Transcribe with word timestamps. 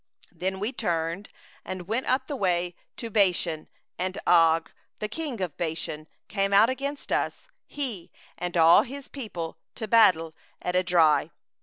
Then 0.31 0.59
we 0.59 0.71
turned, 0.73 1.29
and 1.63 1.87
went 1.87 2.07
up 2.07 2.25
the 2.25 2.35
way 2.35 2.73
to 2.97 3.11
Bashan; 3.11 3.67
and 3.99 4.17
Og 4.25 4.71
the 4.97 5.07
king 5.07 5.39
of 5.41 5.55
Bashan 5.57 6.07
came 6.27 6.53
out 6.53 6.71
against 6.71 7.11
us, 7.11 7.47
he 7.67 8.11
and 8.35 8.57
all 8.57 8.81
his 8.81 9.07
people, 9.07 9.59
unto 9.75 9.85
battle 9.85 10.33
at 10.59 10.73
Edrei. 10.73 11.29